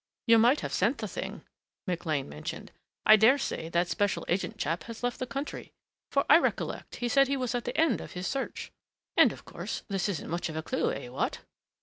[0.25, 1.43] "You might have sent the thing,"
[1.85, 2.71] McLean mentioned.
[3.05, 5.73] "I daresay that special agent chap has left the country,
[6.11, 8.71] for I recollect he said he was at the end of his search....
[9.15, 11.41] And, of course, this isn't much of a clue eh, what?"